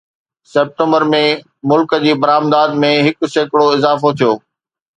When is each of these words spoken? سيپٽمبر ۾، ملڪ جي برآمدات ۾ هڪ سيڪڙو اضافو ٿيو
سيپٽمبر 0.51 1.03
۾، 1.11 1.19
ملڪ 1.73 1.91
جي 2.05 2.13
برآمدات 2.25 2.69
۾ 2.87 2.91
هڪ 3.11 3.17
سيڪڙو 3.37 3.67
اضافو 3.77 4.09
ٿيو 4.19 4.33